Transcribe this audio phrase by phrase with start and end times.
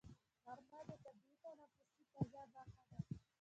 [0.43, 2.97] غرمه د طبیعي تنفسي فضا برخه ده